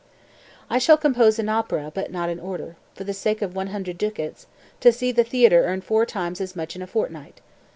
[0.69, 0.75] 212.
[0.75, 4.47] "I shall compose an opera but not in order, for the sake of 100 ducats,
[4.79, 7.39] to see the theatre earn four times as much in a fortnight.